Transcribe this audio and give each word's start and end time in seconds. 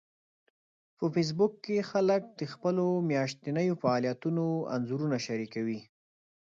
په 0.97 1.05
فېسبوک 1.13 1.53
کې 1.65 1.87
خلک 1.91 2.21
د 2.39 2.41
خپلو 2.53 2.85
میاشتنيو 3.09 3.79
فعالیتونو 3.81 4.45
انځورونه 4.75 5.17
شریکوي 5.25 5.79